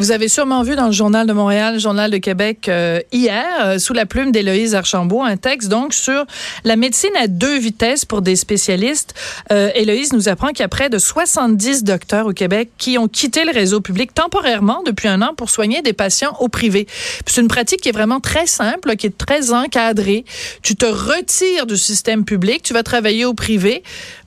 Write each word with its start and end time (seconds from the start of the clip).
Vous 0.00 0.12
avez 0.12 0.28
sûrement 0.28 0.62
vu 0.62 0.76
dans 0.76 0.86
le 0.86 0.92
Journal 0.92 1.26
de 1.26 1.34
Montréal, 1.34 1.74
le 1.74 1.78
Journal 1.78 2.10
de 2.10 2.16
Québec 2.16 2.70
euh, 2.70 3.00
hier, 3.12 3.44
euh, 3.60 3.78
sous 3.78 3.92
la 3.92 4.06
plume 4.06 4.32
d'Éloïse 4.32 4.74
Archambault, 4.74 5.22
un 5.22 5.36
texte 5.36 5.68
donc 5.68 5.92
sur 5.92 6.24
la 6.64 6.76
médecine 6.76 7.10
à 7.20 7.26
deux 7.26 7.58
vitesses 7.58 8.06
pour 8.06 8.22
des 8.22 8.34
spécialistes. 8.34 9.12
Euh, 9.52 9.68
Héloïse 9.74 10.14
nous 10.14 10.30
apprend 10.30 10.48
qu'il 10.48 10.60
y 10.60 10.62
a 10.62 10.68
près 10.68 10.88
de 10.88 10.96
70 10.96 11.84
docteurs 11.84 12.24
au 12.24 12.32
Québec 12.32 12.70
qui 12.78 12.96
ont 12.96 13.08
quitté 13.08 13.44
le 13.44 13.50
réseau 13.50 13.82
public 13.82 14.14
temporairement 14.14 14.82
depuis 14.86 15.06
un 15.06 15.20
an 15.20 15.34
pour 15.36 15.50
soigner 15.50 15.82
des 15.82 15.92
patients 15.92 16.34
au 16.40 16.48
privé. 16.48 16.86
C'est 17.26 17.42
une 17.42 17.48
pratique 17.48 17.82
qui 17.82 17.90
est 17.90 17.92
vraiment 17.92 18.20
très 18.20 18.46
simple, 18.46 18.96
qui 18.96 19.06
est 19.06 19.18
très 19.18 19.52
encadrée. 19.52 20.24
Tu 20.62 20.76
te 20.76 20.86
retires 20.86 21.66
du 21.66 21.76
système 21.76 22.24
public, 22.24 22.62
tu 22.62 22.72
vas 22.72 22.82
travailler 22.82 23.26
au 23.26 23.34
privé 23.34 23.82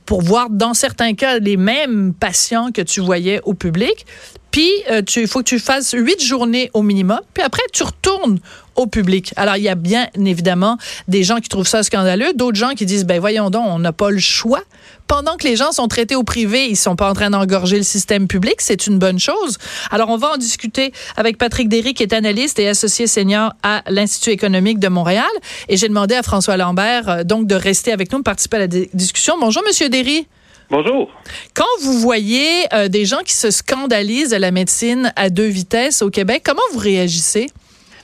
pour 0.06 0.22
voir 0.22 0.52
dans 0.52 0.76
certains 0.76 1.16
cas 1.16 1.40
les 1.40 1.58
mêmes 1.58 2.14
patients 2.14 2.72
que 2.72 2.82
tu 2.82 3.02
voyais 3.02 3.42
au 3.46 3.56
public. 3.56 4.06
Puis, 4.54 4.70
euh, 4.92 5.02
il 5.16 5.28
faut 5.28 5.40
que 5.40 5.50
tu 5.50 5.58
fasses 5.58 5.96
huit 5.98 6.24
journées 6.24 6.70
au 6.76 6.84
minimum. 6.84 7.20
Puis 7.34 7.42
après, 7.42 7.64
tu 7.74 7.82
retournes 7.82 8.38
au 8.76 8.86
public. 8.86 9.34
Alors, 9.36 9.58
il 9.58 9.64
y 9.64 9.68
a 9.68 9.74
bien 9.74 10.08
évidemment 10.16 10.78
des 11.08 11.24
gens 11.24 11.38
qui 11.38 11.50
trouvent 11.50 11.68
ça 11.68 11.82
scandaleux, 11.82 12.34
d'autres 12.36 12.58
gens 12.58 12.76
qui 12.76 12.86
disent, 12.86 13.04
ben 13.04 13.20
voyons 13.20 13.50
donc, 13.50 13.66
on 13.68 13.80
n'a 13.80 13.94
pas 13.94 14.12
le 14.12 14.20
choix. 14.20 14.62
Pendant 15.08 15.38
que 15.38 15.48
les 15.48 15.56
gens 15.56 15.72
sont 15.72 15.88
traités 15.88 16.16
au 16.16 16.22
privé, 16.22 16.68
ils 16.68 16.76
sont 16.76 16.96
pas 16.96 17.10
en 17.10 17.14
train 17.16 17.32
d'engorger 17.32 17.78
le 17.78 17.84
système 17.84 18.28
public, 18.28 18.56
c'est 18.60 18.86
une 18.86 19.00
bonne 19.00 19.18
chose. 19.18 19.58
Alors, 19.90 20.10
on 20.10 20.18
va 20.18 20.34
en 20.34 20.38
discuter 20.38 20.94
avec 21.18 21.40
Patrick 21.40 21.68
Derry, 21.68 21.96
qui 21.96 22.04
est 22.04 22.14
analyste 22.14 22.60
et 22.60 22.70
associé 22.70 23.08
senior 23.08 23.54
à 23.64 23.82
l'Institut 23.88 24.30
économique 24.30 24.78
de 24.78 24.88
Montréal. 24.88 25.26
Et 25.68 25.78
j'ai 25.78 25.88
demandé 25.88 26.14
à 26.14 26.22
François 26.22 26.58
Lambert, 26.58 27.10
euh, 27.10 27.24
donc, 27.24 27.48
de 27.48 27.56
rester 27.56 27.92
avec 27.92 28.12
nous, 28.12 28.20
de 28.20 28.24
participer 28.24 28.58
à 28.58 28.60
la 28.60 28.68
discussion. 28.68 29.36
Bonjour, 29.40 29.64
Monsieur 29.66 29.90
Derry. 29.90 30.28
Bonjour. 30.74 31.08
Quand 31.56 31.70
vous 31.84 32.00
voyez 32.00 32.66
euh, 32.74 32.88
des 32.88 33.06
gens 33.06 33.20
qui 33.20 33.34
se 33.34 33.52
scandalisent 33.52 34.32
de 34.32 34.42
la 34.42 34.50
médecine 34.50 35.14
à 35.16 35.30
deux 35.30 35.48
vitesses 35.48 36.02
au 36.02 36.10
Québec, 36.10 36.42
comment 36.44 36.64
vous 36.74 36.80
réagissez? 36.80 37.46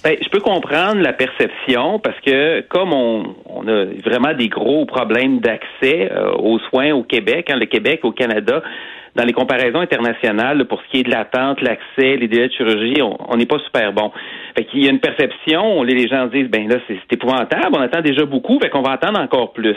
Ben, 0.03 0.15
je 0.21 0.29
peux 0.29 0.39
comprendre 0.39 1.01
la 1.01 1.13
perception 1.13 1.97
parce 1.97 2.19
que 2.21 2.61
comme 2.69 2.93
on, 2.93 3.67
a 3.67 3.85
vraiment 4.05 4.35
des 4.35 4.49
gros 4.49 4.85
problèmes 4.85 5.39
d'accès 5.39 6.11
euh, 6.11 6.33
aux 6.33 6.59
soins 6.69 6.91
au 6.91 7.01
Québec, 7.01 7.49
hein, 7.49 7.57
le 7.57 7.65
Québec 7.65 8.01
au 8.03 8.11
Canada, 8.11 8.61
dans 9.15 9.23
les 9.23 9.33
comparaisons 9.33 9.79
internationales, 9.79 10.63
pour 10.65 10.79
ce 10.83 10.91
qui 10.91 10.99
est 10.99 11.03
de 11.03 11.09
l'attente, 11.09 11.61
l'accès, 11.61 12.17
les 12.17 12.27
délais 12.27 12.49
de 12.49 12.53
chirurgie, 12.53 13.01
on 13.01 13.35
n'est 13.35 13.47
pas 13.47 13.57
super 13.65 13.93
bon. 13.93 14.11
Fait 14.55 14.65
qu'il 14.65 14.85
y 14.85 14.87
a 14.87 14.91
une 14.91 14.99
perception, 14.99 15.81
les 15.81 16.07
gens 16.07 16.27
disent, 16.27 16.49
ben 16.49 16.69
là, 16.69 16.75
c'est 16.87 16.99
épouvantable, 17.11 17.71
on 17.73 17.81
attend 17.81 18.01
déjà 18.01 18.25
beaucoup, 18.25 18.59
fait 18.59 18.69
qu'on 18.69 18.83
va 18.83 18.91
attendre 18.91 19.19
encore 19.19 19.53
plus. 19.53 19.75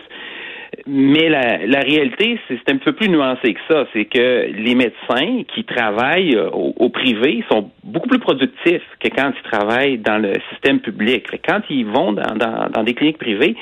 Mais 0.87 1.29
la, 1.29 1.67
la 1.67 1.81
réalité, 1.81 2.39
c'est 2.49 2.71
un 2.71 2.79
peu 2.79 2.93
plus 2.93 3.09
nuancé 3.09 3.55
que 3.55 3.61
ça. 3.69 3.87
C'est 3.93 4.05
que 4.07 4.51
les 4.53 4.75
médecins 4.75 5.43
qui 5.55 5.65
travaillent 5.65 6.37
euh, 6.37 6.51
au, 6.51 6.89
privé 6.89 7.45
sont 7.51 7.71
beaucoup 7.85 8.09
plus 8.09 8.19
productifs 8.19 8.83
que 9.01 9.09
quand 9.09 9.33
ils 9.37 9.51
travaillent 9.51 9.99
dans 9.99 10.19
le 10.19 10.33
système 10.51 10.81
public. 10.81 11.27
Quand 11.47 11.61
ils 11.71 11.87
vont 11.87 12.13
dans, 12.13 12.83
des 12.83 12.95
cliniques 12.95 13.19
privées, 13.19 13.55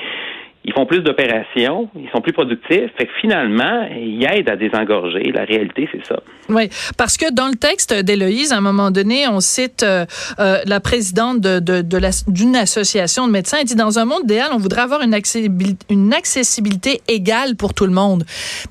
ils 0.65 0.75
font 0.75 0.85
plus 0.85 1.01
d'opérations, 1.01 1.89
ils 1.97 2.11
sont 2.11 2.21
plus 2.21 2.35
productifs. 2.35 2.91
Fait 2.99 3.07
que 3.07 3.13
finalement, 3.21 3.89
ils 3.97 4.23
aident 4.25 4.51
à 4.51 4.57
désengorger. 4.57 5.33
La 5.33 5.45
réalité, 5.45 5.89
c'est 5.91 6.05
ça. 6.07 6.21
Oui, 6.51 6.69
parce 6.99 7.17
que 7.17 7.33
dans 7.33 7.49
le 7.49 7.55
texte 7.55 7.95
d'Héloïse, 7.95 8.53
à 8.53 8.59
un 8.59 8.61
moment 8.61 8.91
donné, 8.91 9.27
on 9.27 9.41
cite 9.41 9.83
euh, 9.83 10.05
euh, 10.39 10.59
la 10.67 10.81
présidente 10.81 11.41
de, 11.41 11.61
de, 11.61 11.81
de 11.81 12.01
d'une 12.29 12.57
association 12.57 13.27
de 13.27 13.33
médecins. 13.33 13.59
Elle 13.61 13.67
dit 13.67 13.75
dans 13.75 13.99
un 13.99 14.05
monde 14.05 14.21
idéal, 14.25 14.51
on 14.53 14.59
voudrait 14.59 14.83
avoir 14.83 15.01
une 15.01 15.15
accessibilité, 15.15 15.87
une 15.89 16.13
accessibilité 16.13 17.01
égale 17.09 17.57
pour 17.57 17.73
tout 17.73 17.87
le 17.87 17.93
monde. 17.93 18.25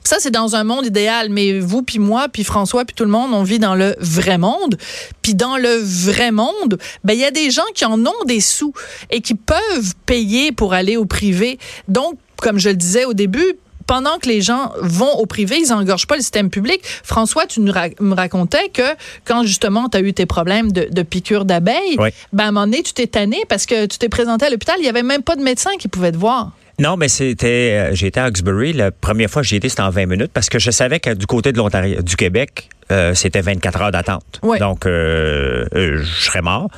Ça, 0.04 0.18
c'est 0.20 0.32
dans 0.32 0.56
un 0.56 0.64
monde 0.64 0.86
idéal. 0.86 1.30
Mais 1.30 1.60
vous, 1.60 1.82
puis 1.82 1.98
moi, 2.00 2.28
puis 2.32 2.44
François, 2.44 2.86
puis 2.86 2.96
tout 2.96 3.06
le 3.06 3.12
monde, 3.12 3.32
on 3.34 3.44
vit 3.44 3.60
dans 3.60 3.76
le 3.76 3.96
vrai 4.00 4.38
monde. 4.38 4.78
Puis 5.24 5.34
dans 5.34 5.58
le 5.58 5.76
vrai 6.12 6.32
monde, 6.32 6.78
ben 7.04 7.14
il 7.14 7.20
y 7.20 7.26
a 7.26 7.32
des 7.32 7.50
gens 7.50 7.64
qui 7.74 7.86
en 7.86 8.06
ont 8.06 8.24
des 8.26 8.42
sous 8.42 8.74
et 9.10 9.22
qui 9.22 9.36
peuvent 9.36 9.96
payer 10.06 10.52
pour 10.52 10.74
aller 10.74 10.98
au 10.98 11.06
privé. 11.06 11.58
Donc, 11.90 12.16
comme 12.38 12.60
je 12.60 12.70
le 12.70 12.76
disais 12.76 13.06
au 13.06 13.14
début, 13.14 13.56
pendant 13.90 14.20
que 14.20 14.30
les 14.30 14.42
gens 14.42 14.72
vont 14.82 15.14
au 15.14 15.26
privé, 15.26 15.58
ils 15.60 15.70
n'engorgent 15.70 16.06
pas 16.06 16.16
le 16.16 16.22
système 16.22 16.52
public. 16.52 16.82
François, 17.04 17.48
tu 17.48 17.60
nous 17.60 17.74
me 18.02 18.14
racontais 18.14 18.70
que 18.70 18.84
quand 19.26 19.44
justement 19.44 19.90
tu 19.90 19.98
as 19.98 20.02
eu 20.02 20.14
tes 20.14 20.28
problèmes 20.28 20.72
de, 20.72 20.88
de 20.92 21.02
piqûres 21.02 21.44
d'abeilles, 21.44 21.98
ben, 21.98 22.44
à 22.44 22.48
un 22.48 22.52
moment 22.52 22.68
donné, 22.68 22.84
tu 22.84 22.94
t'es 22.94 23.08
tanné 23.08 23.38
parce 23.50 23.66
que 23.66 23.88
tu 23.88 23.98
t'es 23.98 24.10
présenté 24.10 24.46
à 24.46 24.52
l'hôpital, 24.52 24.76
il 24.78 24.84
n'y 24.84 24.90
avait 24.90 25.02
même 25.02 25.24
pas 25.24 25.36
de 25.36 25.42
médecin 25.42 25.72
qui 25.80 25.88
pouvait 25.88 26.12
te 26.12 26.18
voir. 26.18 26.52
Non, 26.80 26.96
mais 26.96 27.10
c'était, 27.10 27.90
euh, 27.92 27.94
j'étais 27.94 28.22
à 28.22 28.30
Uxbury. 28.30 28.72
La 28.72 28.92
première 28.92 29.30
fois 29.30 29.42
que 29.42 29.48
j'y 29.48 29.58
étais, 29.58 29.68
c'était 29.68 29.82
en 29.82 29.90
20 29.90 30.06
minutes 30.06 30.32
parce 30.34 30.50
que 30.50 30.60
je 30.60 30.72
savais 30.72 31.00
que 31.00 31.14
du 31.14 31.26
côté 31.26 31.52
de 31.52 31.58
l'Ontario, 31.58 32.02
du 32.02 32.16
Québec, 32.16 32.70
euh, 32.92 33.14
c'était 33.14 33.42
24 33.42 33.82
heures 33.82 33.92
d'attente. 33.92 34.40
Donc, 34.60 34.86
euh, 34.86 35.66
je 35.74 36.04
serais 36.04 36.42
mort. 36.42 36.70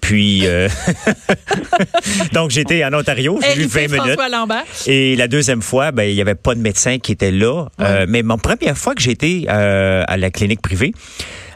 Puis, 0.00 0.44
donc 2.32 2.50
j'étais 2.50 2.84
en 2.84 2.92
Ontario, 2.94 3.38
j'ai 3.42 3.62
eu 3.62 3.66
20 3.66 3.80
minutes. 3.88 4.18
Et 4.86 5.16
la 5.16 5.28
deuxième 5.28 5.62
fois, 5.62 5.92
ben 5.92 6.04
il 6.04 6.14
y 6.14 6.20
avait 6.20 6.34
pas 6.34 6.54
de 6.54 6.60
médecin 6.60 6.98
qui 6.98 7.12
était 7.12 7.30
là. 7.30 7.66
mais 8.08 8.22
mon 8.22 8.38
première 8.38 8.76
fois 8.76 8.94
que 8.94 9.02
j'étais 9.02 9.44
à 9.48 10.16
la 10.16 10.30
clinique 10.30 10.62
privée, 10.62 10.92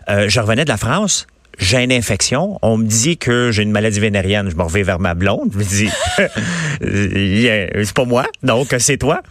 je 0.08 0.40
revenais 0.40 0.64
de 0.64 0.70
la 0.70 0.76
France 0.76 1.26
j'ai 1.58 1.82
une 1.82 1.92
infection. 1.92 2.58
On 2.62 2.76
me 2.76 2.84
dit 2.84 3.16
que 3.16 3.50
j'ai 3.50 3.62
une 3.62 3.70
maladie 3.70 4.00
vénérienne. 4.00 4.50
Je 4.50 4.56
me 4.56 4.62
reviens 4.62 4.82
vers 4.82 4.98
ma 4.98 5.14
blonde. 5.14 5.50
Je 5.52 5.58
me 5.58 5.64
dis, 5.64 5.88
c'est 7.84 7.94
pas 7.94 8.04
moi, 8.04 8.26
donc 8.42 8.74
c'est 8.78 8.98
toi. 8.98 9.22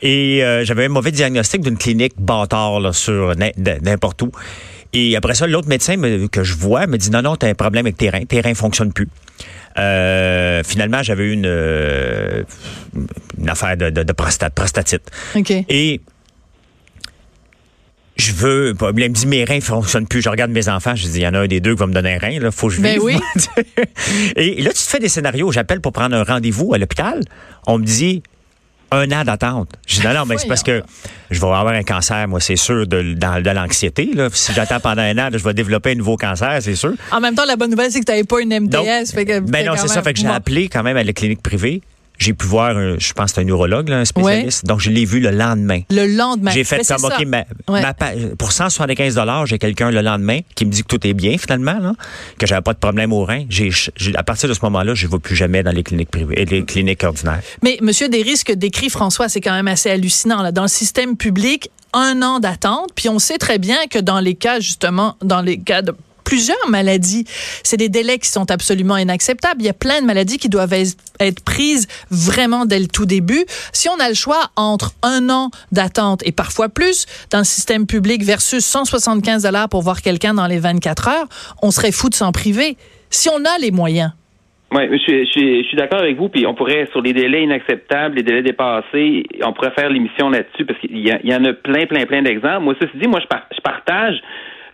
Et 0.00 0.44
euh, 0.44 0.64
j'avais 0.64 0.86
un 0.86 0.88
mauvais 0.88 1.10
diagnostic 1.10 1.62
d'une 1.62 1.76
clinique 1.76 2.14
bâtard 2.18 2.80
là, 2.80 2.92
sur 2.92 3.34
n'importe 3.82 4.22
où. 4.22 4.30
Et 4.92 5.16
après 5.16 5.34
ça, 5.34 5.46
l'autre 5.46 5.68
médecin 5.68 5.96
que 6.30 6.42
je 6.42 6.54
vois 6.54 6.86
me 6.86 6.98
dit, 6.98 7.10
non, 7.10 7.22
non, 7.22 7.36
tu 7.36 7.46
as 7.46 7.48
un 7.48 7.54
problème 7.54 7.86
avec 7.86 7.96
tes 7.96 8.10
reins. 8.10 8.24
Tes 8.24 8.40
reins 8.40 8.54
fonctionnent 8.54 8.92
plus. 8.92 9.08
Euh, 9.78 10.62
finalement, 10.64 11.02
j'avais 11.02 11.32
une, 11.32 11.46
euh, 11.46 12.42
une 13.38 13.48
affaire 13.48 13.76
de, 13.76 13.90
de, 13.90 14.02
de 14.02 14.12
prostate, 14.12 14.54
prostatite. 14.54 15.10
Et 15.68 16.00
je 18.16 18.32
veux. 18.32 18.74
Il 18.80 18.86
me 18.86 19.08
dit 19.08 19.26
mes 19.26 19.44
reins 19.44 19.60
fonctionnent 19.60 20.06
plus. 20.06 20.20
Je 20.20 20.28
regarde 20.28 20.50
mes 20.50 20.68
enfants, 20.68 20.94
je 20.94 21.06
dis 21.06 21.20
il 21.20 21.22
y 21.22 21.26
en 21.26 21.34
a 21.34 21.40
un 21.40 21.46
des 21.46 21.60
deux 21.60 21.72
qui 21.74 21.80
va 21.80 21.86
me 21.86 21.94
donner 21.94 22.14
un 22.14 22.18
rein. 22.18 22.38
Là, 22.38 22.50
faut 22.50 22.68
que 22.68 22.74
je 22.74 22.82
ben 22.82 23.00
vive. 23.00 23.20
et 24.36 24.62
là, 24.62 24.70
tu 24.70 24.76
te 24.76 24.90
fais 24.90 24.98
des 24.98 25.08
scénarios. 25.08 25.50
J'appelle 25.52 25.80
pour 25.80 25.92
prendre 25.92 26.14
un 26.14 26.22
rendez-vous 26.22 26.74
à 26.74 26.78
l'hôpital. 26.78 27.20
On 27.66 27.78
me 27.78 27.84
dit 27.84 28.22
un 28.92 29.10
an 29.12 29.24
d'attente. 29.24 29.70
Je 29.86 30.00
dis 30.00 30.06
non, 30.06 30.14
non, 30.14 30.24
mais 30.26 30.38
c'est 30.38 30.48
parce 30.48 30.62
que 30.62 30.82
je 31.30 31.40
vais 31.40 31.46
avoir 31.46 31.68
un 31.68 31.82
cancer, 31.82 32.28
moi, 32.28 32.40
c'est 32.40 32.56
sûr, 32.56 32.86
de, 32.86 33.14
de, 33.14 33.50
l'anxiété. 33.50 34.10
Si 34.32 34.52
j'attends 34.52 34.80
pendant 34.80 35.02
un 35.02 35.18
an, 35.18 35.28
je 35.32 35.38
vais 35.38 35.54
développer 35.54 35.92
un 35.92 35.96
nouveau 35.96 36.16
cancer, 36.16 36.58
c'est 36.60 36.74
sûr. 36.74 36.92
En 37.10 37.20
même 37.20 37.34
temps, 37.34 37.44
la 37.46 37.56
bonne 37.56 37.70
nouvelle, 37.70 37.90
c'est 37.90 38.00
que 38.00 38.04
tu 38.04 38.12
n'avais 38.12 38.24
pas 38.24 38.40
une 38.40 38.58
MDS. 38.58 39.14
ben 39.40 39.66
non, 39.66 39.74
c'est 39.76 39.88
ça. 39.88 40.02
Fait 40.02 40.12
que 40.12 40.20
j'ai 40.20 40.26
appelé 40.26 40.68
quand 40.68 40.82
même 40.82 40.96
à 40.96 41.04
la 41.04 41.12
clinique 41.12 41.42
privée 41.42 41.82
j'ai 42.22 42.34
pu 42.34 42.46
voir, 42.46 42.74
je 42.98 43.12
pense, 43.12 43.36
un 43.36 43.44
neurologue, 43.44 43.90
un 43.90 44.04
spécialiste. 44.04 44.64
Donc, 44.64 44.80
je 44.80 44.90
l'ai 44.90 45.04
vu 45.04 45.20
le 45.20 45.30
lendemain. 45.30 45.80
Le 45.90 46.06
lendemain. 46.06 46.50
J'ai 46.50 46.64
fait 46.64 46.86
comme, 46.86 47.04
OK, 47.04 47.26
ma, 47.26 47.44
pour 48.38 48.52
175 48.52 49.20
j'ai 49.46 49.58
quelqu'un 49.58 49.90
le 49.90 50.00
lendemain 50.00 50.40
qui 50.54 50.64
me 50.64 50.70
dit 50.70 50.82
que 50.82 50.88
tout 50.88 51.06
est 51.06 51.14
bien, 51.14 51.36
finalement, 51.38 51.78
là, 51.78 51.94
que 52.38 52.46
j'avais 52.46 52.62
pas 52.62 52.72
de 52.72 52.78
problème 52.78 53.12
au 53.12 53.24
rein. 53.24 53.44
J'ai, 53.48 53.70
à 54.14 54.22
partir 54.22 54.48
de 54.48 54.54
ce 54.54 54.60
moment-là, 54.62 54.94
je 54.94 55.06
ne 55.06 55.12
vais 55.12 55.18
plus 55.18 55.36
jamais 55.36 55.62
dans 55.62 55.72
les 55.72 55.82
cliniques 55.82 56.10
privées, 56.10 56.44
les 56.44 56.64
cliniques 56.64 57.02
ordinaires. 57.04 57.42
Mais, 57.62 57.78
monsieur, 57.82 58.08
des 58.08 58.22
risques 58.22 58.52
décrit 58.52 58.88
François, 58.88 59.28
c'est 59.28 59.40
quand 59.40 59.52
même 59.52 59.68
assez 59.68 59.90
hallucinant. 59.90 60.42
Là. 60.42 60.52
Dans 60.52 60.62
le 60.62 60.68
système 60.68 61.16
public, 61.16 61.70
un 61.92 62.22
an 62.22 62.40
d'attente, 62.40 62.90
puis 62.94 63.08
on 63.08 63.18
sait 63.18 63.38
très 63.38 63.58
bien 63.58 63.86
que 63.90 63.98
dans 63.98 64.20
les 64.20 64.34
cas, 64.34 64.60
justement, 64.60 65.16
dans 65.22 65.42
les 65.42 65.58
cas 65.58 65.82
de 65.82 65.94
plusieurs 66.32 66.70
maladies. 66.70 67.24
C'est 67.62 67.76
des 67.76 67.90
délais 67.90 68.18
qui 68.18 68.26
sont 68.26 68.50
absolument 68.50 68.96
inacceptables. 68.96 69.60
Il 69.60 69.66
y 69.66 69.68
a 69.68 69.74
plein 69.74 70.00
de 70.00 70.06
maladies 70.06 70.38
qui 70.38 70.48
doivent 70.48 70.72
être 70.72 71.44
prises 71.44 71.86
vraiment 72.10 72.64
dès 72.64 72.78
le 72.78 72.86
tout 72.86 73.04
début. 73.04 73.44
Si 73.74 73.90
on 73.90 74.00
a 74.00 74.08
le 74.08 74.14
choix 74.14 74.48
entre 74.56 74.92
un 75.02 75.28
an 75.28 75.50
d'attente 75.72 76.26
et 76.26 76.32
parfois 76.32 76.70
plus 76.70 77.04
dans 77.30 77.36
le 77.36 77.44
système 77.44 77.86
public 77.86 78.22
versus 78.22 78.64
175 78.64 79.42
dollars 79.42 79.68
pour 79.68 79.82
voir 79.82 80.00
quelqu'un 80.00 80.32
dans 80.32 80.46
les 80.46 80.58
24 80.58 81.08
heures, 81.08 81.28
on 81.62 81.70
serait 81.70 81.92
fou 81.92 82.08
de 82.08 82.14
s'en 82.14 82.32
priver. 82.32 82.78
Si 83.10 83.28
on 83.28 83.44
a 83.44 83.58
les 83.60 83.70
moyens. 83.70 84.12
Oui, 84.74 84.84
je, 84.90 85.24
suis 85.68 85.76
d'accord 85.76 86.00
avec 86.00 86.16
vous. 86.16 86.30
Puis 86.30 86.46
on 86.46 86.54
pourrait, 86.54 86.88
sur 86.92 87.02
les 87.02 87.12
délais 87.12 87.42
inacceptables, 87.42 88.16
les 88.16 88.22
délais 88.22 88.42
dépassés, 88.42 89.24
on 89.44 89.52
pourrait 89.52 89.72
faire 89.72 89.90
l'émission 89.90 90.30
là-dessus 90.30 90.64
parce 90.64 90.78
qu'il 90.80 90.96
y, 90.96 91.34
en 91.34 91.44
a 91.44 91.52
plein, 91.52 91.84
plein, 91.84 92.06
plein 92.06 92.22
d'exemples. 92.22 92.60
Moi, 92.60 92.74
ceci 92.80 92.96
dit, 92.96 93.06
moi, 93.06 93.20
je 93.20 93.60
partage 93.60 94.16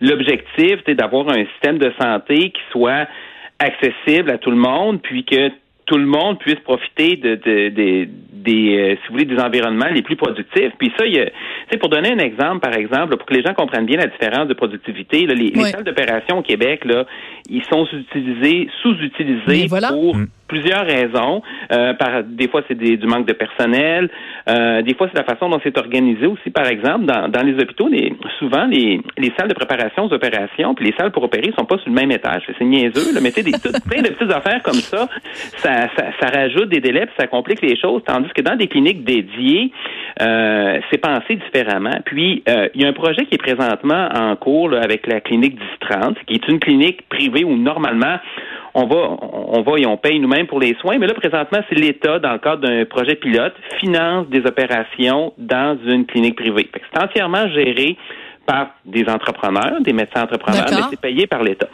l'objectif, 0.01 0.77
c'est 0.85 0.95
d'avoir 0.95 1.29
un 1.29 1.45
système 1.53 1.77
de 1.77 1.91
santé 1.99 2.51
qui 2.51 2.61
soit 2.71 3.07
accessible 3.59 4.31
à 4.31 4.37
tout 4.37 4.51
le 4.51 4.57
monde, 4.57 5.01
puis 5.01 5.25
que 5.25 5.51
tout 5.85 5.97
le 5.97 6.05
monde 6.05 6.37
puisse 6.37 6.59
profiter 6.59 7.15
de, 7.15 7.35
de, 7.35 8.07
des, 8.31 8.77
euh, 8.77 8.95
si 8.95 9.07
vous 9.07 9.13
voulez, 9.13 9.25
des 9.25 9.41
environnements 9.41 9.89
les 9.91 10.03
plus 10.03 10.15
productifs. 10.15 10.71
Puis 10.77 10.91
ça, 10.97 11.05
il 11.05 11.15
y 11.15 11.19
a, 11.19 11.77
pour 11.79 11.89
donner 11.89 12.11
un 12.11 12.19
exemple, 12.19 12.59
par 12.59 12.77
exemple, 12.77 13.17
pour 13.17 13.25
que 13.25 13.33
les 13.33 13.41
gens 13.41 13.55
comprennent 13.55 13.87
bien 13.87 13.97
la 13.97 14.05
différence 14.05 14.47
de 14.47 14.53
productivité, 14.53 15.25
les, 15.25 15.51
salles 15.71 15.83
d'opération 15.83 16.37
au 16.37 16.41
Québec, 16.43 16.85
là, 16.85 17.05
ils 17.49 17.63
sont 17.65 17.87
utilisés, 17.91 18.69
sous-utilisés 18.83 19.67
pour 19.89 20.15
mm. 20.15 20.27
Plusieurs 20.49 20.85
raisons. 20.85 21.41
Euh, 21.71 21.93
par, 21.93 22.23
des 22.25 22.49
fois, 22.49 22.61
c'est 22.67 22.75
du 22.75 23.07
manque 23.07 23.27
de 23.27 23.33
personnel. 23.33 24.09
Euh, 24.49 24.81
des 24.81 24.95
fois, 24.95 25.07
c'est 25.11 25.17
la 25.17 25.23
façon 25.23 25.47
dont 25.47 25.59
c'est 25.63 25.77
organisé 25.77 26.25
aussi. 26.25 26.49
Par 26.49 26.67
exemple, 26.67 27.05
dans, 27.05 27.29
dans 27.29 27.43
les 27.43 27.53
hôpitaux, 27.53 27.87
les, 27.87 28.13
souvent, 28.39 28.65
les, 28.65 28.99
les 29.17 29.31
salles 29.37 29.47
de 29.47 29.53
préparation 29.53 30.05
aux 30.05 30.13
opérations 30.13 30.73
puis 30.75 30.85
les 30.85 30.93
salles 30.97 31.11
pour 31.11 31.23
opérer 31.23 31.53
sont 31.57 31.65
pas 31.65 31.77
sur 31.77 31.89
le 31.89 31.95
même 31.95 32.11
étage. 32.11 32.43
C'est 32.57 32.65
niaiseux. 32.65 33.13
Là. 33.13 33.21
Mais 33.21 33.31
des 33.31 33.51
plein 33.89 34.01
de 34.01 34.09
petites 34.09 34.31
affaires 34.31 34.61
comme 34.63 34.81
ça, 34.81 35.07
ça, 35.57 35.87
ça, 35.95 36.05
ça 36.19 36.27
rajoute 36.27 36.69
des 36.69 36.81
délais 36.81 37.05
puis 37.05 37.15
ça 37.17 37.27
complique 37.27 37.61
les 37.61 37.77
choses. 37.77 38.01
Tandis 38.05 38.29
que 38.35 38.41
dans 38.41 38.55
des 38.55 38.67
cliniques 38.67 39.03
dédiées, 39.03 39.71
euh, 40.21 40.79
c'est 40.89 40.97
pensé 40.97 41.35
différemment. 41.35 41.97
Puis, 42.05 42.43
euh, 42.49 42.67
il 42.73 42.81
y 42.81 42.85
a 42.85 42.87
un 42.87 42.93
projet 42.93 43.25
qui 43.25 43.35
est 43.35 43.37
présentement 43.37 44.09
en 44.13 44.35
cours 44.35 44.73
avec 44.73 45.07
la 45.07 45.21
clinique 45.21 45.59
1030, 45.81 46.17
qui 46.25 46.35
est 46.35 46.47
une 46.47 46.59
clinique 46.59 47.07
privée 47.09 47.43
où 47.43 47.55
normalement 47.55 48.17
on 48.73 48.85
va, 48.85 49.17
on 49.21 49.61
va 49.61 49.79
et 49.79 49.85
on 49.85 49.97
paye 49.97 50.19
nous-mêmes 50.19 50.47
pour 50.47 50.59
les 50.59 50.75
soins. 50.81 50.97
Mais 50.97 51.07
là, 51.07 51.13
présentement, 51.13 51.59
c'est 51.69 51.75
l'État, 51.75 52.19
dans 52.19 52.33
le 52.33 52.39
cadre 52.39 52.67
d'un 52.67 52.85
projet 52.85 53.15
pilote, 53.15 53.53
finance 53.79 54.27
des 54.27 54.45
opérations 54.45 55.33
dans 55.37 55.77
une 55.85 56.05
clinique 56.05 56.35
privée. 56.35 56.69
C'est 56.93 57.01
entièrement 57.01 57.47
géré 57.49 57.97
par 58.49 58.71
des 58.83 59.07
entrepreneurs, 59.07 59.79
des 59.81 59.93
médecins 59.93 60.23
entrepreneurs, 60.23 60.65
mais 60.71 60.81
c'est 60.89 60.99
payé 60.99 61.27
par 61.27 61.43
l'État. 61.43 61.67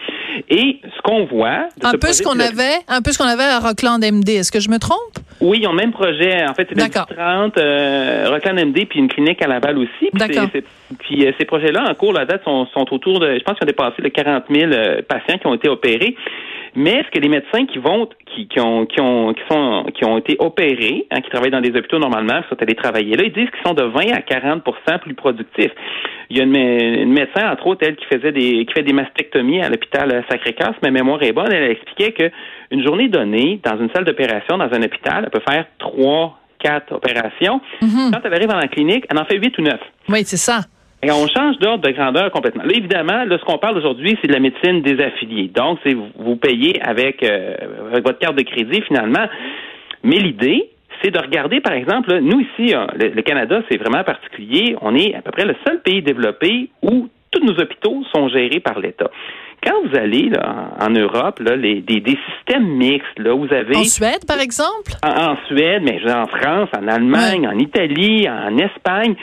Et 0.49 0.81
ce 0.83 1.01
qu'on 1.01 1.25
voit, 1.25 1.69
un 1.81 1.93
peu 1.93 2.11
ce 2.11 2.21
qu'on 2.21 2.37
avait, 2.37 2.79
un 2.89 3.01
peu 3.01 3.13
ce 3.13 3.17
qu'on 3.17 3.29
avait 3.29 3.43
à 3.43 3.59
Rockland 3.59 4.03
MD. 4.03 4.29
Est-ce 4.31 4.51
que 4.51 4.59
je 4.59 4.69
me 4.69 4.77
trompe? 4.77 4.99
Oui, 5.39 5.59
ils 5.61 5.67
ont 5.67 5.71
le 5.71 5.77
même 5.77 5.93
projet. 5.93 6.45
En 6.45 6.53
fait, 6.53 6.67
c'est 6.69 6.75
30 6.75 7.57
euh, 7.57 8.25
Rockland 8.29 8.59
MD 8.59 8.85
puis 8.89 8.99
une 8.99 9.07
clinique 9.07 9.41
à 9.41 9.47
Laval 9.47 9.77
aussi. 9.77 10.09
D'accord. 10.11 10.49
Puis 10.99 11.25
euh, 11.25 11.31
ces 11.39 11.45
projets-là, 11.45 11.85
en 11.89 11.93
cours, 11.95 12.11
la 12.11 12.25
date, 12.25 12.43
sont, 12.43 12.67
sont 12.73 12.93
autour 12.93 13.21
de, 13.21 13.37
je 13.37 13.43
pense 13.43 13.57
qu'ils 13.57 13.63
ont 13.63 13.67
dépassé 13.67 14.01
les 14.01 14.11
40 14.11 14.43
000 14.49 14.71
euh, 14.71 15.01
patients 15.07 15.37
qui 15.37 15.47
ont 15.47 15.53
été 15.53 15.69
opérés. 15.69 16.17
Mais 16.75 16.91
est-ce 16.91 17.09
que 17.09 17.19
les 17.19 17.29
médecins 17.29 17.65
qui 17.65 17.77
vont, 17.79 18.09
qui, 18.25 18.47
qui, 18.47 18.59
ont, 18.59 18.85
qui, 18.85 18.99
ont, 18.99 19.33
qui, 19.33 19.41
sont, 19.49 19.85
qui 19.93 20.05
ont 20.05 20.17
été 20.17 20.35
opérés, 20.39 21.07
hein, 21.09 21.21
qui 21.21 21.29
travaillent 21.29 21.51
dans 21.51 21.61
des 21.61 21.69
hôpitaux 21.69 21.99
normalement, 21.99 22.41
qui 22.41 22.49
sont 22.49 22.61
allés 22.61 22.75
travailler 22.75 23.15
là, 23.15 23.23
ils 23.23 23.31
disent 23.31 23.49
qu'ils 23.49 23.65
sont 23.65 23.73
de 23.73 23.83
20 23.83 24.11
à 24.11 24.19
40% 24.19 24.99
plus 24.99 25.13
productifs. 25.13 25.71
Il 26.29 26.37
y 26.37 26.41
a 26.41 26.43
une, 26.43 27.13
médecin, 27.13 27.49
entre 27.49 27.67
autres, 27.67 27.85
elle, 27.87 27.95
qui 27.95 28.05
faisait 28.05 28.31
des, 28.31 28.65
qui 28.65 28.73
fait 28.73 28.83
des 28.83 28.93
mastectomies 28.93 29.61
à 29.61 29.69
l'hôpital 29.69 30.25
Sacré-Cœur, 30.29 30.73
si 30.73 30.79
ma 30.83 30.91
mémoire 30.91 31.21
est 31.23 31.31
bonne, 31.31 31.51
elle 31.51 31.71
expliquait 31.71 32.11
qu'une 32.11 32.83
journée 32.83 33.07
donnée, 33.07 33.61
dans 33.63 33.79
une 33.79 33.89
salle 33.91 34.03
d'opération, 34.03 34.57
dans 34.57 34.65
un 34.71 34.83
hôpital, 34.83 35.23
elle 35.23 35.29
peut 35.29 35.43
faire 35.47 35.65
trois, 35.79 36.39
quatre 36.59 36.93
opérations. 36.93 37.61
Mm-hmm. 37.81 38.11
Quand 38.11 38.19
elle 38.23 38.33
arrive 38.33 38.49
dans 38.49 38.57
la 38.57 38.67
clinique, 38.67 39.05
elle 39.09 39.19
en 39.19 39.25
fait 39.25 39.37
huit 39.37 39.57
ou 39.59 39.61
neuf. 39.61 39.79
Oui, 40.09 40.23
c'est 40.25 40.37
ça. 40.37 40.61
Et 41.05 41.11
on 41.11 41.27
change 41.27 41.59
d'ordre 41.59 41.87
de 41.87 41.91
grandeur 41.91 42.31
complètement. 42.31 42.63
Là, 42.63 42.71
évidemment, 42.73 43.25
là, 43.25 43.37
ce 43.37 43.45
qu'on 43.45 43.59
parle 43.59 43.77
aujourd'hui, 43.77 44.17
c'est 44.19 44.27
de 44.27 44.33
la 44.33 44.39
médecine 44.39 44.81
des 44.81 44.99
affiliés. 45.03 45.51
Donc, 45.53 45.77
c'est 45.85 45.93
vous 45.93 46.35
payez 46.35 46.81
avec, 46.81 47.21
euh, 47.21 47.53
avec 47.91 48.03
votre 48.03 48.17
carte 48.17 48.35
de 48.35 48.41
crédit 48.41 48.81
finalement. 48.81 49.27
Mais 50.01 50.17
l'idée, 50.17 50.71
c'est 51.03 51.11
de 51.11 51.19
regarder, 51.19 51.61
par 51.61 51.73
exemple, 51.73 52.17
nous 52.21 52.39
ici, 52.39 52.73
euh, 52.73 52.87
le, 52.95 53.21
Canada, 53.21 53.61
c'est 53.69 53.77
vraiment 53.77 54.03
particulier. 54.03 54.75
On 54.81 54.95
est 54.95 55.13
à 55.13 55.21
peu 55.21 55.29
près 55.29 55.45
le 55.45 55.55
seul 55.67 55.79
pays 55.83 56.01
développé 56.01 56.69
où 56.81 57.07
tous 57.29 57.45
nos 57.45 57.53
hôpitaux 57.53 58.03
sont 58.11 58.27
gérés 58.29 58.59
par 58.59 58.79
l'État. 58.79 59.11
Quand 59.63 59.75
vous 59.87 59.95
allez 59.95 60.29
là, 60.29 60.71
en 60.81 60.89
Europe, 60.89 61.39
là, 61.39 61.55
les, 61.55 61.81
des, 61.81 61.99
des, 61.99 62.17
systèmes 62.33 62.65
mixtes, 62.65 63.19
là, 63.19 63.35
vous 63.35 63.51
avez... 63.53 63.75
En 63.77 63.83
Suède, 63.83 64.25
par 64.27 64.39
exemple? 64.39 64.93
En, 65.03 65.35
Suède, 65.47 65.83
mais 65.83 65.99
en 66.11 66.25
France, 66.25 66.69
en 66.75 66.87
Allemagne, 66.87 67.47
en 67.47 67.59
Italie, 67.59 68.27
en 68.27 68.57
Espagne, 68.57 69.15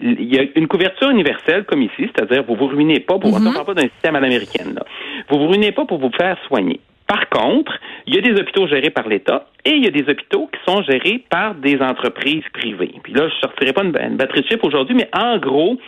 il 0.00 0.34
y 0.34 0.38
a 0.38 0.44
une 0.54 0.68
couverture 0.68 1.10
universelle 1.10 1.64
comme 1.64 1.82
ici, 1.82 2.08
c'est-à-dire 2.14 2.44
vous 2.44 2.54
vous 2.54 2.66
ruinez 2.66 3.00
pas 3.00 3.18
pour, 3.18 3.38
mm 3.38 3.64
pas 3.64 3.74
d'un 3.74 3.88
système 3.88 4.16
à 4.16 4.20
l'américaine, 4.20 4.74
là. 4.74 4.84
Vous 5.28 5.38
vous 5.38 5.48
ruinez 5.48 5.72
pas 5.72 5.84
pour 5.84 5.98
vous 5.98 6.10
faire 6.10 6.36
soigner. 6.46 6.80
Par 7.06 7.28
contre, 7.28 7.72
il 8.06 8.14
y 8.14 8.18
a 8.18 8.20
des 8.22 8.40
hôpitaux 8.40 8.66
gérés 8.66 8.90
par 8.90 9.06
l'État 9.06 9.46
et 9.64 9.70
il 9.70 9.84
y 9.84 9.86
a 9.86 9.90
des 9.90 10.08
hôpitaux 10.10 10.48
qui 10.52 10.58
sont 10.66 10.82
gérés 10.82 11.22
par 11.28 11.54
des 11.54 11.80
entreprises 11.80 12.44
privées. 12.54 12.94
Puis 13.02 13.12
là, 13.12 13.28
je 13.28 13.34
sortirai 13.40 13.72
pas 13.72 13.82
une, 13.82 14.16
batterie 14.16 14.40
de 14.40 14.46
chiffres 14.46 14.64
aujourd'hui, 14.64 14.94
mais 14.94 15.10
en 15.12 15.36
gros, 15.36 15.78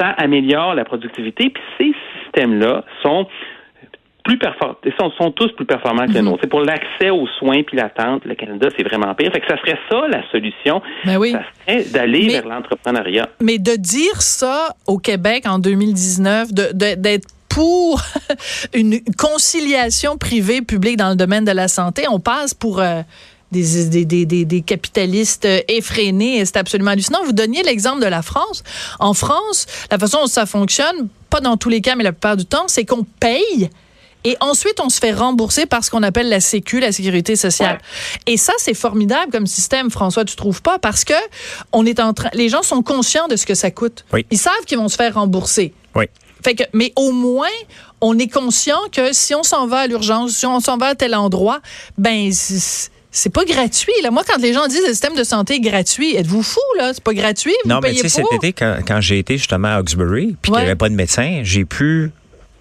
ça 0.00 0.08
améliore 0.08 0.74
la 0.74 0.84
productivité. 0.84 1.50
Puis 1.50 1.62
ces 1.78 1.94
systèmes-là 2.24 2.84
sont 3.02 3.28
plus 4.24 4.38
performants, 4.38 4.76
sont, 4.98 5.10
sont 5.12 5.30
tous 5.30 5.52
plus 5.52 5.66
performants 5.66 6.06
que 6.06 6.12
les 6.12 6.20
mhm. 6.20 6.30
nôtres. 6.30 6.40
C'est 6.42 6.50
pour 6.50 6.62
l'accès 6.62 7.10
aux 7.10 7.26
soins 7.38 7.62
puis 7.62 7.76
l'attente, 7.76 8.24
le 8.24 8.34
Canada, 8.34 8.68
c'est 8.76 8.82
vraiment 8.82 9.14
pire. 9.14 9.30
Fait 9.32 9.40
que 9.40 9.46
ça 9.46 9.58
serait 9.58 9.78
ça 9.90 10.08
la 10.08 10.28
solution. 10.30 10.82
Ben 11.04 11.18
oui. 11.18 11.32
Ça 11.32 11.42
serait 11.66 11.84
d'aller 11.90 12.28
vers 12.28 12.48
l'entrepreneuriat. 12.48 13.28
Mais 13.40 13.58
de 13.58 13.76
dire 13.76 14.22
ça 14.22 14.74
au 14.86 14.98
Québec 14.98 15.44
en 15.46 15.58
2019, 15.58 16.52
d'être 16.52 17.28
pour 17.50 18.00
une 18.74 18.98
conciliation 19.18 20.16
privée-publique 20.16 20.96
dans 20.96 21.10
le 21.10 21.16
domaine 21.16 21.44
de 21.44 21.52
la 21.52 21.68
santé. 21.68 22.06
On 22.10 22.18
passe 22.18 22.54
pour 22.54 22.80
euh, 22.80 23.02
des, 23.52 24.04
des, 24.04 24.24
des, 24.24 24.44
des, 24.44 24.60
capitalistes 24.62 25.46
effrénés 25.68 26.38
et 26.38 26.44
c'est 26.46 26.56
absolument 26.56 26.92
hallucinant. 26.92 27.18
Vous 27.24 27.32
donniez 27.32 27.62
l'exemple 27.62 28.00
de 28.00 28.08
la 28.08 28.22
France. 28.22 28.64
En 28.98 29.12
France, 29.12 29.66
la 29.90 29.98
façon 29.98 30.22
dont 30.22 30.26
ça 30.26 30.46
fonctionne, 30.46 31.08
pas 31.30 31.40
dans 31.40 31.58
tous 31.58 31.68
les 31.68 31.82
cas, 31.82 31.94
mais 31.94 32.04
la 32.04 32.12
plupart 32.12 32.36
du 32.36 32.46
temps, 32.46 32.64
c'est 32.68 32.84
qu'on 32.84 33.04
paye 33.20 33.70
et 34.24 34.36
ensuite 34.40 34.80
on 34.80 34.88
se 34.88 34.98
fait 34.98 35.12
rembourser 35.12 35.66
par 35.66 35.84
ce 35.84 35.90
qu'on 35.90 36.02
appelle 36.02 36.28
la 36.28 36.40
Sécu, 36.40 36.80
la 36.80 36.92
sécurité 36.92 37.36
sociale. 37.36 37.78
Et 38.26 38.36
ça 38.36 38.52
c'est 38.58 38.74
formidable 38.74 39.30
comme 39.32 39.46
système 39.46 39.90
François, 39.90 40.24
tu 40.24 40.36
trouves 40.36 40.62
pas? 40.62 40.78
Parce 40.78 41.04
que 41.04 41.14
on 41.72 41.86
est 41.86 42.00
en 42.00 42.12
train 42.12 42.30
les 42.32 42.48
gens 42.48 42.62
sont 42.62 42.82
conscients 42.82 43.28
de 43.28 43.36
ce 43.36 43.46
que 43.46 43.54
ça 43.54 43.70
coûte. 43.70 44.04
Ils 44.30 44.38
savent 44.38 44.64
qu'ils 44.66 44.78
vont 44.78 44.88
se 44.88 44.96
faire 44.96 45.14
rembourser. 45.14 45.72
Oui. 45.94 46.06
Fait 46.42 46.54
que, 46.54 46.64
mais 46.74 46.92
au 46.96 47.10
moins, 47.10 47.48
on 48.02 48.18
est 48.18 48.28
conscient 48.28 48.78
que 48.92 49.14
si 49.14 49.34
on 49.34 49.42
s'en 49.42 49.66
va 49.66 49.78
à 49.78 49.86
l'urgence, 49.86 50.32
si 50.32 50.44
on 50.44 50.60
s'en 50.60 50.76
va 50.76 50.88
à 50.88 50.94
tel 50.94 51.14
endroit, 51.14 51.60
ben 51.96 52.30
c'est 52.30 53.30
pas 53.32 53.44
gratuit. 53.46 53.94
Là. 54.02 54.10
Moi, 54.10 54.24
quand 54.26 54.38
les 54.38 54.52
gens 54.52 54.66
disent 54.66 54.82
le 54.82 54.92
système 54.92 55.14
de 55.14 55.24
santé 55.24 55.54
est 55.54 55.60
gratuit, 55.60 56.14
êtes-vous 56.16 56.42
fou, 56.42 56.60
là? 56.76 56.92
C'est 56.92 57.02
pas 57.02 57.14
gratuit. 57.14 57.54
Vous 57.64 57.70
non, 57.70 57.80
mais 57.82 57.92
tu 57.92 58.00
sais, 58.00 58.08
cet 58.08 58.26
été, 58.32 58.52
quand, 58.52 58.78
quand 58.86 59.00
j'ai 59.00 59.18
été 59.18 59.38
justement 59.38 59.68
à 59.68 59.76
Hawkesbury, 59.76 60.36
puis 60.42 60.52
qu'il 60.52 60.60
n'y 60.60 60.66
avait 60.66 60.74
pas 60.74 60.90
de 60.90 60.94
médecin, 60.94 61.40
j'ai 61.44 61.64
pu 61.64 62.10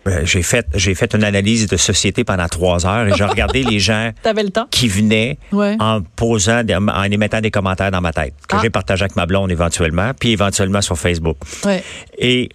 euh, 0.06 0.22
j'ai 0.26 0.44
fait 0.44 0.68
j'ai 0.76 0.96
fait 0.96 1.14
une 1.14 1.24
analyse 1.24 1.68
de 1.68 1.78
société 1.78 2.24
pendant 2.24 2.48
trois 2.48 2.86
heures 2.86 3.08
et 3.08 3.14
j'ai 3.16 3.24
regardé 3.24 3.64
les 3.64 3.80
gens 3.92 4.12
le 4.26 4.50
temps? 4.50 4.68
qui 4.70 4.88
venaient 4.88 5.38
en 5.52 6.02
posant 6.16 6.62
en 6.70 7.04
émettant 7.04 7.40
des 7.40 7.52
commentaires 7.52 7.92
dans 7.92 8.02
ma 8.02 8.12
tête 8.12 8.34
que 8.48 8.58
ah. 8.58 8.60
j'ai 8.62 8.70
partagé 8.70 9.04
avec 9.04 9.16
ma 9.16 9.26
blonde 9.26 9.52
éventuellement 9.52 10.12
puis 10.20 10.32
éventuellement 10.32 10.82
sur 10.82 10.98
Facebook. 10.98 11.38
Ouais. 11.66 11.84
Et 12.18 12.50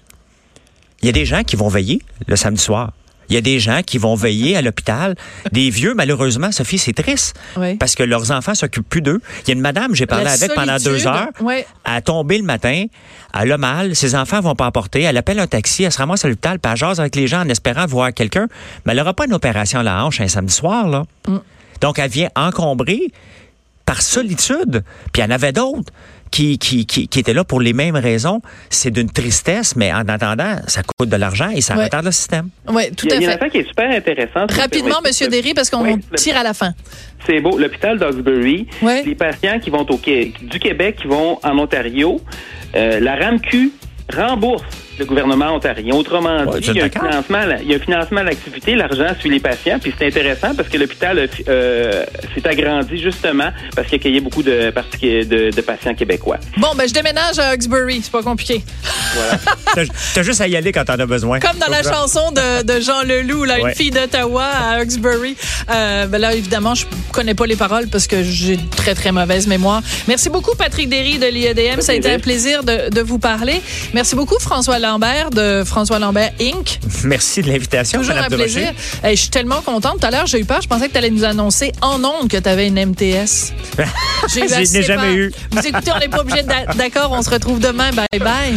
il 1.02 1.06
y 1.06 1.08
a 1.08 1.12
des 1.12 1.24
gens 1.24 1.42
qui 1.42 1.56
vont 1.56 1.68
veiller 1.68 2.02
le 2.26 2.36
samedi 2.36 2.62
soir. 2.62 2.92
Il 3.28 3.34
y 3.34 3.36
a 3.36 3.40
des 3.40 3.58
gens 3.58 3.82
qui 3.84 3.98
vont 3.98 4.14
veiller 4.14 4.56
à 4.56 4.62
l'hôpital. 4.62 5.14
Des 5.52 5.70
vieux, 5.70 5.94
malheureusement, 5.94 6.52
Sophie, 6.52 6.78
c'est 6.78 6.92
triste. 6.92 7.38
Parce 7.78 7.94
que 7.94 8.02
leurs 8.02 8.30
enfants 8.30 8.54
s'occupent 8.54 8.88
plus 8.88 9.02
d'eux. 9.02 9.20
Il 9.42 9.48
y 9.48 9.50
a 9.52 9.54
une 9.54 9.60
madame, 9.60 9.94
j'ai 9.94 10.06
parlé 10.06 10.26
avec 10.26 10.54
pendant 10.54 10.76
deux 10.76 11.06
heures. 11.06 11.28
Elle 11.40 11.64
a 11.84 12.00
tombé 12.00 12.38
le 12.38 12.44
matin. 12.44 12.86
Elle 13.38 13.52
a 13.52 13.58
mal. 13.58 13.94
Ses 13.94 14.14
enfants 14.14 14.40
vont 14.40 14.54
pas 14.54 14.66
apporter. 14.66 15.02
Elle 15.02 15.16
appelle 15.16 15.38
un 15.38 15.46
taxi. 15.46 15.84
Elle 15.84 15.92
se 15.92 15.98
ramasse 15.98 16.24
à 16.24 16.28
l'hôpital. 16.28 16.58
Puis 16.58 16.72
elle 16.72 16.78
jase 16.78 17.00
avec 17.00 17.14
les 17.16 17.26
gens 17.26 17.40
en 17.40 17.48
espérant 17.48 17.86
voir 17.86 18.12
quelqu'un. 18.12 18.48
Mais 18.84 18.92
elle 18.92 18.98
n'aura 18.98 19.14
pas 19.14 19.26
une 19.26 19.34
opération 19.34 19.80
à 19.80 19.82
la 19.82 20.04
hanche 20.04 20.20
un 20.20 20.28
samedi 20.28 20.54
soir, 20.54 20.88
là. 20.88 21.04
Mm. 21.26 21.36
Donc, 21.80 21.98
elle 21.98 22.10
vient 22.10 22.28
encombrer 22.34 23.12
par 23.88 24.02
solitude. 24.02 24.84
Puis 25.12 25.22
il 25.22 25.24
y 25.24 25.28
en 25.28 25.30
avait 25.30 25.52
d'autres 25.52 25.92
qui, 26.30 26.58
qui, 26.58 26.86
qui, 26.86 27.08
qui 27.08 27.18
étaient 27.18 27.34
là 27.34 27.44
pour 27.44 27.60
les 27.60 27.72
mêmes 27.72 27.96
raisons. 27.96 28.40
C'est 28.70 28.90
d'une 28.90 29.10
tristesse, 29.10 29.76
mais 29.76 29.92
en 29.92 30.06
attendant, 30.08 30.56
ça 30.66 30.82
coûte 30.82 31.08
de 31.08 31.16
l'argent 31.16 31.50
et 31.50 31.60
ça 31.60 31.74
retarde 31.74 32.04
le 32.04 32.12
système. 32.12 32.48
Oui, 32.68 32.90
tout 32.96 33.06
à 33.06 33.10
fait. 33.10 33.16
Il 33.16 33.22
y 33.22 33.26
a 33.26 33.44
une 33.44 33.50
qui 33.50 33.58
est 33.58 33.68
super 33.68 33.90
intéressante. 33.90 34.52
Rapidement, 34.52 34.98
M. 35.04 35.30
Derry, 35.30 35.54
parce 35.54 35.70
qu'on 35.70 35.98
tire 36.16 36.36
à 36.36 36.42
la 36.42 36.54
fin. 36.54 36.72
C'est 37.26 37.40
beau. 37.40 37.58
L'hôpital 37.58 37.98
d'Oxbury, 37.98 38.66
les 38.82 39.14
patients 39.14 39.58
qui 39.58 39.70
vont 39.70 39.86
au, 39.88 39.96
du 39.96 40.58
Québec, 40.60 40.96
qui 41.00 41.08
vont 41.08 41.38
en 41.42 41.58
Ontario, 41.58 42.20
euh, 42.76 43.00
la 43.00 43.16
RAMQ 43.16 43.72
rembourse 44.14 44.87
le 44.98 45.04
gouvernement 45.04 45.54
ontarien. 45.54 45.94
Autrement 45.94 46.44
dit, 46.46 46.68
il, 46.68 46.76
y 46.76 46.80
a 46.80 46.84
un 46.84 46.90
financement, 46.90 47.38
il 47.60 47.70
y 47.70 47.74
a 47.74 47.76
un 47.76 47.80
financement 47.80 48.20
à 48.20 48.24
l'activité, 48.24 48.74
l'argent 48.74 49.08
suit 49.18 49.30
les 49.30 49.40
patients, 49.40 49.78
puis 49.80 49.94
c'est 49.98 50.06
intéressant 50.06 50.54
parce 50.54 50.68
que 50.68 50.76
l'hôpital 50.76 51.28
euh, 51.48 52.04
s'est 52.34 52.48
agrandi 52.48 52.98
justement 52.98 53.50
parce 53.74 53.88
qu'il 53.88 53.96
accueillait 53.96 54.20
beaucoup 54.20 54.42
de, 54.42 54.72
de, 54.72 55.50
de, 55.50 55.60
patients 55.60 55.94
québécois. 55.94 56.38
Bon, 56.56 56.68
ben 56.76 56.88
je 56.88 56.94
déménage 56.94 57.38
à 57.38 57.50
Hawkesbury, 57.50 58.00
c'est 58.02 58.12
pas 58.12 58.22
compliqué. 58.22 58.62
Voilà. 59.14 59.86
T'as 60.14 60.22
juste 60.22 60.40
à 60.40 60.48
y 60.48 60.56
aller 60.56 60.72
quand 60.72 60.84
t'en 60.84 60.94
as 60.94 61.06
besoin. 61.06 61.40
Comme 61.40 61.58
dans 61.58 61.70
la 61.70 61.82
chanson 61.82 62.32
de, 62.32 62.62
de 62.62 62.80
Jean 62.80 63.02
Leloup, 63.02 63.44
là, 63.44 63.58
une 63.58 63.74
fille 63.74 63.90
d'Ottawa 63.90 64.44
à 64.44 64.78
Hawkesbury. 64.78 65.36
Euh, 65.70 66.06
ben 66.06 66.18
là, 66.18 66.34
évidemment, 66.34 66.74
je 66.74 66.86
connais 67.12 67.34
pas 67.34 67.46
les 67.46 67.56
paroles 67.56 67.88
parce 67.88 68.06
que 68.06 68.22
j'ai 68.22 68.58
très, 68.76 68.94
très 68.94 69.12
mauvaise 69.12 69.46
mémoire. 69.46 69.82
Merci 70.06 70.30
beaucoup, 70.30 70.54
Patrick 70.56 70.88
Derry 70.88 71.18
de 71.18 71.26
l'IEDM. 71.26 71.80
Ça 71.80 71.92
a 71.92 71.94
été 71.94 72.10
un 72.12 72.18
plaisir 72.18 72.64
de, 72.64 72.90
de 72.90 73.00
vous 73.00 73.18
parler. 73.18 73.60
Merci 73.94 74.14
beaucoup, 74.14 74.38
François 74.40 74.78
Lambert 74.88 75.28
de 75.30 75.64
François 75.64 75.98
Lambert 75.98 76.32
Inc. 76.40 76.80
Merci 77.04 77.42
de 77.42 77.48
l'invitation. 77.48 78.00
Toujours 78.00 78.16
un 78.16 78.28
plaisir. 78.28 78.72
je 79.04 79.14
suis 79.14 79.28
tellement 79.28 79.60
contente. 79.60 80.00
Tout 80.00 80.06
à 80.06 80.10
l'heure, 80.10 80.26
j'ai 80.26 80.40
eu 80.40 80.44
peur. 80.46 80.62
Je 80.62 80.68
pensais 80.68 80.86
que 80.88 80.92
tu 80.92 80.98
allais 80.98 81.10
nous 81.10 81.24
annoncer 81.24 81.72
en 81.82 82.02
ondes 82.02 82.28
que 82.28 82.38
tu 82.38 82.48
avais 82.48 82.68
une 82.68 82.82
MTS. 82.82 83.52
j'ai 84.34 84.82
jamais 84.82 85.14
eu. 85.14 85.32
Vous 85.50 85.66
écoutez, 85.66 85.92
on 85.94 85.98
n'est 85.98 86.08
pas 86.08 86.20
obligé 86.20 86.42
d'accord. 86.42 87.12
On 87.12 87.22
se 87.22 87.30
retrouve 87.30 87.60
demain. 87.60 87.90
Bye 87.92 88.20
bye. 88.20 88.54